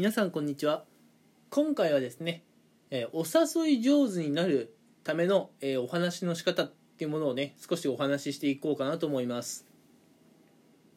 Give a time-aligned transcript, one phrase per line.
[0.00, 0.84] 皆さんこんにちは。
[1.50, 2.42] 今回はですね、
[2.90, 3.26] えーお
[3.62, 9.66] 誘い上手になるための、えーお話の仕方っていうものをね少しお話ししていこうかなと思います。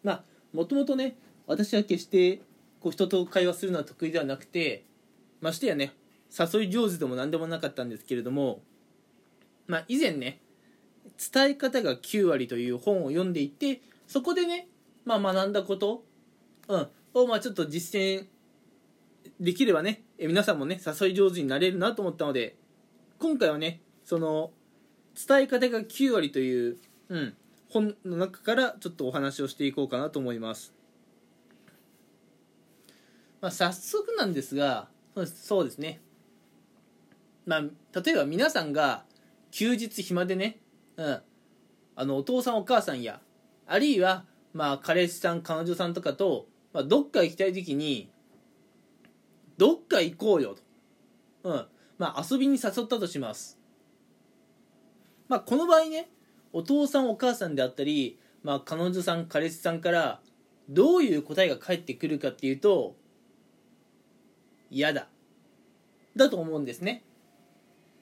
[0.05, 2.37] まあもともとね私は決して
[2.79, 4.85] こう人と会話するのは得意ではなくて
[5.41, 5.91] ましてやね
[6.31, 8.61] 誘い上手でも何でもなかったんですけれども
[9.67, 10.39] まあ以前ね
[11.33, 14.69] 伝え方が9割という本を読んでいてそこでね、
[15.03, 16.05] まあ、学んだこと、
[16.69, 18.27] うん、をまあちょっと実践
[19.43, 22.55] できればねえ皆さんもね誘い上手になれるなと思ったので
[23.19, 24.51] 今回はねその
[25.27, 26.77] 伝え方が9割という、
[27.09, 27.33] うん、
[27.69, 30.73] 本の中からちょっとお話をしていこうかなと思います、
[33.41, 35.99] まあ、早速なんですがそうですそうですね。
[37.45, 37.61] まあ
[38.01, 39.03] 例えば皆さんが
[39.51, 40.57] 休日暇でね、
[40.95, 41.21] うん、
[41.97, 43.19] あのお父さんお母さんや
[43.67, 48.09] あるいはまあ彼氏さん彼女さんとかと、まあ、どっか行きたい時に
[49.57, 50.55] どっか行こうよ
[51.43, 51.65] と、うん。
[51.97, 53.59] まあ、遊びに誘ったとします、
[55.27, 56.09] まあ、この場合ね
[56.51, 60.19] お父さんお母さんであったり、まあ、彼女さん彼氏さんから
[60.69, 62.95] どういう答えが返ってくるかっていうと
[64.69, 65.07] 嫌だ。
[66.15, 67.03] だと思うんですね。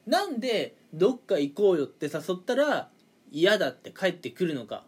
[0.06, 2.90] なんでどっか行こうよって誘ったら
[3.32, 4.86] 嫌だって返ってくるのか。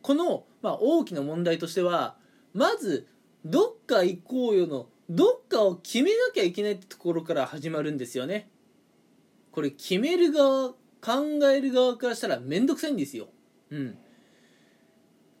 [0.00, 2.16] この、まあ、大きな問題としては
[2.54, 3.06] まず
[3.44, 8.48] どっか行こうよのどっかを決めなきゃいけないってところから始まるんですよね。
[9.50, 10.74] これ決める側考
[11.52, 13.28] える側からしたら面倒くさいんですよ。
[13.70, 13.98] うん。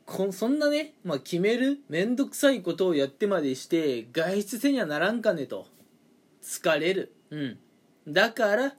[0.04, 5.66] こそんなね、まあ、決める面倒くさいことをやってまでして外出せにはならんかねと。
[6.42, 7.14] 疲れる。
[7.30, 7.58] うん。
[8.08, 8.74] だから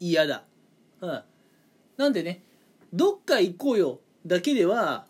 [0.00, 0.44] 嫌だ。
[1.00, 1.22] うん。
[1.96, 2.42] なんでね
[2.92, 5.06] どっか行こうよだけでは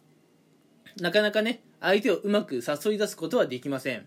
[1.00, 4.06] なかなかね相手をうまく誘い出すことはできません。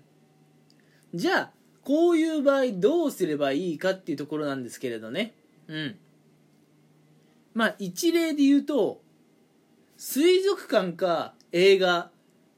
[1.13, 1.51] じゃあ
[1.83, 5.35] こういう場合どうすればいいかっていうところなんですけれどね。
[5.67, 5.97] うん。
[7.53, 9.01] まあ一例で言うと
[9.97, 12.09] 水族館か映画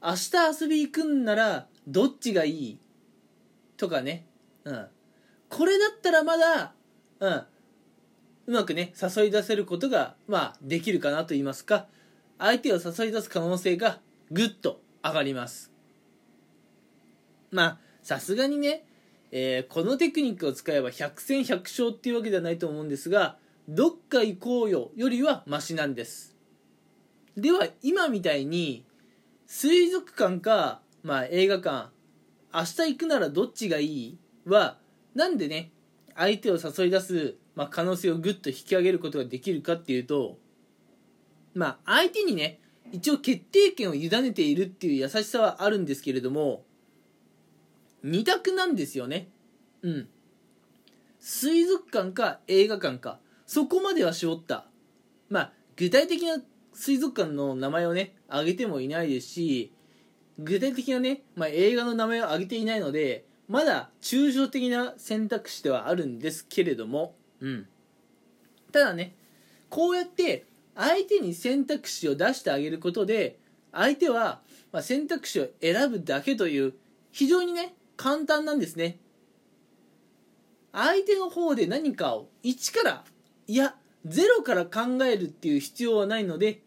[0.02, 2.78] 明日遊び行くんならどっちがいい？
[3.76, 4.24] とかね。
[4.64, 4.86] うん。
[5.48, 6.72] これだったらまだ
[7.20, 7.32] うん。
[7.32, 11.86] うまくね誘い出せることがまあできるかなと言いますか。
[12.38, 13.98] 相手を誘い出す可能性が
[14.30, 15.72] ぐっと上がります。
[17.50, 18.84] まあさすがにね、
[19.30, 23.36] えーこのテクニックを使えば百戦百勝っていうわけではないと思うんですが
[23.68, 26.36] どっか行こうよよりはマシなんです。
[27.36, 28.84] では今みたいに
[29.46, 31.90] 水族館か、まあ、映画館
[32.52, 34.18] 明日行くならどっちがいい？
[34.46, 34.78] は
[35.14, 35.70] なんでね
[36.16, 40.38] 相手を誘い出す、まあ、可能性をぐっと引き上げることができるかっていうと
[41.54, 42.60] まあ相手にね
[42.92, 46.64] 一応決定権を委ねているっていう優しさはあるんですけれども
[48.02, 49.28] 二択なんですよね。
[49.82, 50.08] うん。
[51.20, 53.18] 水族館か映画館か。
[53.46, 54.66] そこまでは絞った。
[55.28, 56.38] まあ具体的な
[56.72, 59.72] 水族館の名前をね挙げてもいないですし
[60.38, 67.14] 具体的なね、まあ、映画の名前を挙げていないのでまだ抽象的な選択肢ではあるんですけれども。
[67.40, 67.66] うん。
[68.70, 69.14] ただね
[69.70, 70.46] こうやって
[70.78, 73.40] 相手に選択肢を出してあげることで
[73.72, 74.40] 相手は
[74.80, 76.74] 選択肢を選ぶだけという
[77.10, 79.00] 非常にね簡単なんですね。
[80.72, 83.04] 相手の方で何かを1から
[83.48, 83.74] いや
[84.06, 86.62] 0から考えるっていう必要はないので、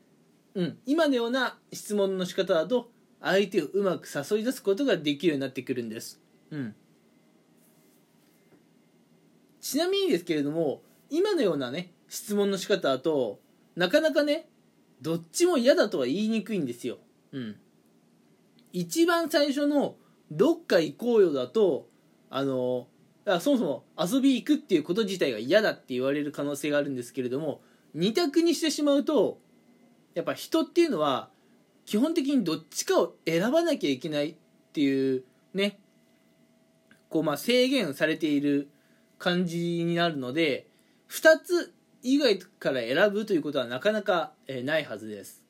[0.55, 2.91] うん、今のような質問の仕方だと
[3.21, 6.75] 相手をうまく誘い出すことができるようになってくるんです、うん、
[9.61, 13.39] ちなみにですけれども今のようなね質問の仕方だと
[13.75, 14.47] なかなかね
[15.01, 16.97] どっちも嫌だとは言いにくいんですよ、
[17.31, 17.55] うん、
[18.73, 19.95] 一番最初の
[20.31, 21.89] 「どっか行こうよ」だと
[22.29, 22.87] あの
[23.39, 27.61] そもそも遊び行くっていうこと自体が嫌だって言われる可能性があるんですけれども
[27.93, 29.39] 二択にしてしまうと
[30.13, 31.29] やっぱ人っていうのは
[31.85, 34.35] 基本的にどっちかを選ばなきゃいけないっ
[34.73, 35.23] ていう
[35.53, 35.79] ね
[37.09, 38.69] こうまあ制限されている
[39.17, 40.67] 感じになるので
[41.09, 45.43] 2つ以外から選ぶということはなかなかえないはずです。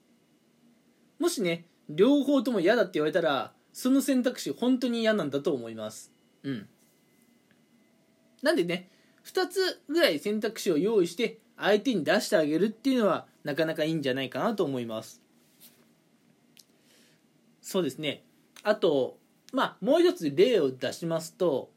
[1.20, 6.12] もしね両方とも嫌だって言われたらその選択肢本当に嫌なんだと思います。
[6.44, 6.68] うん。
[8.42, 8.90] なんでね
[9.26, 15.22] 2つぐらい選択肢を用意して相手に出してあげるっていうのはなかなかいいんじゃないかなと思います。
[17.62, 18.24] そうですね。
[18.64, 19.20] あと
[19.54, 21.72] まあもう一つ例を出しますと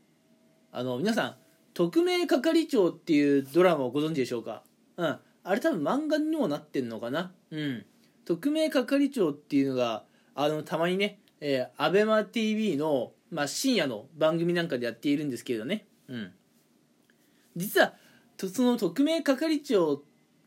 [0.72, 1.36] あの皆さん
[1.74, 4.62] 匿名係長っていうドラマをご存知でしょうか？
[4.96, 5.18] うん。
[5.42, 7.32] あれ多分漫画にもなってんのかな？
[7.50, 7.84] うん。
[8.24, 10.04] 匿名係長っていうのが
[10.34, 16.32] あのたまにね、えー、アベマ t v の、まあ、深夜の番組なんかでやっているんですけどね、うん、
[17.54, 17.92] 実は
[18.36, 20.02] とその特命係長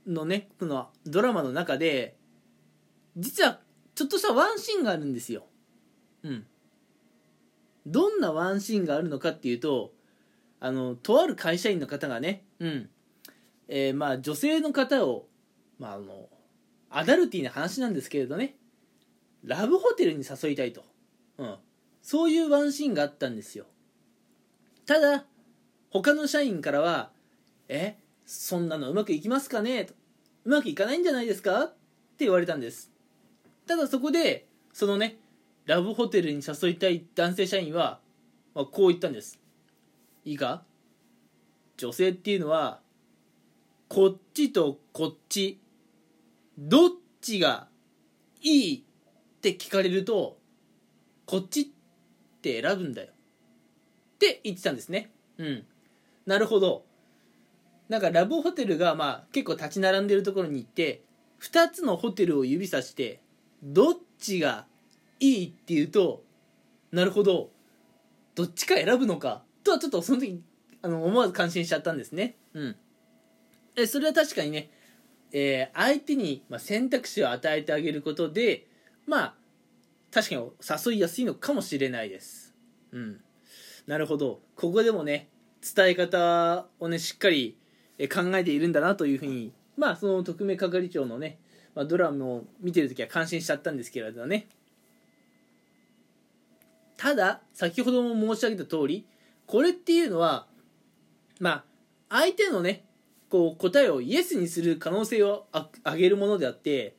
[0.08, 2.18] のねこのドラマの中で
[3.16, 3.60] 実は
[3.94, 5.46] ちょっとしたワンシーンがあるんですよ。
[6.24, 6.46] うん。
[7.86, 9.92] どんなワンシーンがあるのかっていうと
[10.60, 12.90] あのとある会社員の方がねうん。
[13.68, 15.28] えー、まあ女性の方を
[15.78, 16.30] まああの
[16.90, 18.56] アダルティーな話なんですけれどね
[19.44, 20.84] ラブホテルに誘いたいと、
[21.38, 21.56] うん、
[22.02, 23.66] そういうワンシーンがあったんですよ。
[24.86, 25.26] ただ
[25.90, 27.12] 他の社員からは
[27.68, 29.94] 「えそんなのうまくいきますかね?」と
[30.46, 31.70] 「うまくいかないんじゃないですか?」っ
[32.18, 32.92] て言われたんです。
[33.66, 35.18] ただそこでそのね
[35.66, 38.00] ラブホテルに誘いたい男性社員は、
[38.56, 39.40] まあ、こう言ったんです。
[40.28, 40.64] いいか
[41.78, 42.82] 女性っていうのは
[43.88, 45.62] こっちとこっち
[46.58, 46.90] どっ
[47.22, 47.70] ちが
[48.42, 50.38] いいって聞かれると
[51.26, 51.66] こっちっ
[52.42, 53.08] て選ぶんだよ。
[53.08, 55.12] って言ってたんですね。
[55.38, 55.66] うん。
[56.26, 56.84] なるほど。
[57.88, 61.04] なんかラブホテルがまあ結構立ち並んでるところに行って
[61.42, 63.22] 2つのホテルを指さして
[63.64, 64.66] どっちが
[65.22, 66.24] いいって言うと
[66.92, 67.50] なるほど。
[68.36, 69.47] どっちか選ぶのか。
[69.68, 70.42] とはちょっとその時
[70.82, 72.38] あの思わず感心しちゃったんですね。
[72.54, 72.76] うん。
[73.76, 74.72] えそれは確かにね
[75.32, 78.66] えー、相手に、選択肢を与えてあげることで
[79.06, 79.34] まあ
[80.12, 80.52] 確かに
[80.88, 82.56] 誘いやすいのかもしれないです。
[82.92, 83.22] うん。
[83.86, 84.42] なるほど。
[84.56, 85.30] ここでもね
[85.76, 87.58] 伝え方をねしっかり
[88.14, 91.40] 考えているんだなというふうにまあその特命係長のね、
[91.76, 94.48] まあ、ドラマを見てる時は感心しちゃったんですけれどね。
[96.96, 99.06] ただ先ほども申し上げた通り
[99.48, 100.46] これっていうのは
[101.40, 101.50] ま
[102.10, 102.86] あ相手のね
[103.30, 105.48] こう答えをイエスにする可能性を
[105.86, 106.96] 上げるものであって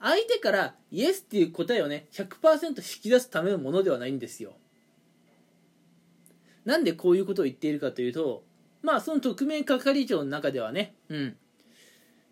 [0.00, 4.52] 相手からイエスっていう答えをね100%引き出すためのものではないんですよ。
[6.64, 8.44] なんでこういうことを言っているかというと
[8.82, 11.36] まあその特命係長の中ではねうん。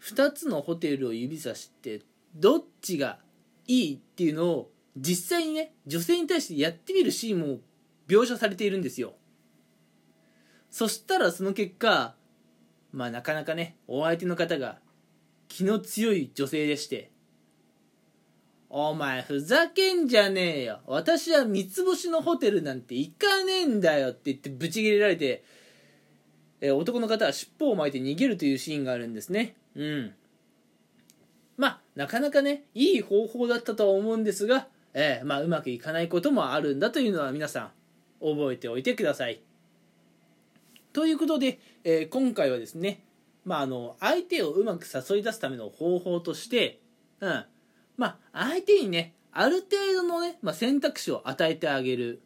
[0.02, 2.02] 2つのホテルを指さして
[2.34, 3.18] どっちが
[3.66, 7.58] いいっていうのを実際にね女性に対してやってみるシーンも
[8.06, 9.14] 描写されているんですよ。
[10.74, 12.16] そしたらその結果
[12.90, 14.80] まあなかなかねお相手の方が
[15.46, 17.12] 気の強い女性でして
[18.70, 20.80] お前ふざけんじゃねえよ。
[20.88, 25.44] 私は三つ星のホテルなんて行かねえんだよって言ってブチギレられて、
[26.60, 29.54] え男の方は尻尾を巻いて逃げるというシーンがあるんですね。
[29.76, 30.12] うん。
[31.56, 37.70] まあなかなかねいい方法だったとは思うんですが、えー、まあうまくいかないこともあるんだというのは皆さん
[38.20, 39.40] 覚えておいてください。
[40.94, 43.04] ということで、えー、今回はですね、
[43.44, 46.80] まあ、あの相手をうまく誘い出すための方法として、
[47.20, 47.44] うん。
[47.96, 52.22] まあ、相手にねある程度のね、まあ、選択肢を与えてあげる、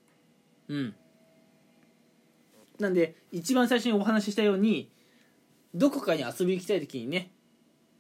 [0.69, 0.95] うん、
[2.79, 4.91] なんで一番最初にお話ししたように
[5.75, 7.31] どこかに遊び行きたい時にね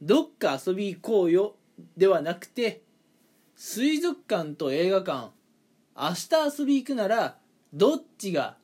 [0.00, 1.56] どっか遊び行こうよ
[1.96, 2.82] ではなくて
[3.56, 5.30] 水族館と映画館
[5.96, 7.36] 明日遊び行くなら
[7.72, 8.56] どっちが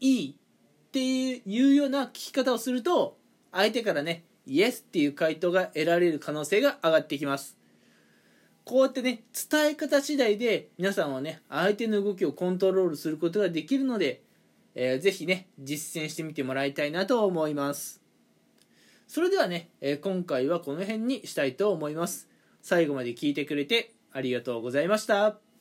[0.00, 0.36] いい
[0.92, 3.16] っていうような聞き方をすると
[3.50, 7.56] 相手からねイエスっていう回答が得られる可能性が上がってきます。
[8.66, 14.20] こうやってね伝え方次第で皆さんはね相手の動きをコントロールすることができるので、
[14.74, 18.02] えー、ぜひね実践してみてもらいたいなと思います。
[19.08, 22.28] それではね、えー、今回はこの辺にしたいと思います。
[22.60, 25.51] 最後まで聞いてくれてありがとうございました。